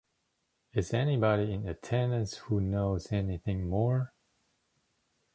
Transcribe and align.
Is 0.73 0.95
anybody 0.95 1.53
in 1.53 1.67
attendance 1.67 2.37
who 2.37 2.59
knows 2.59 3.11
anything 3.11 3.69
more? 3.69 4.15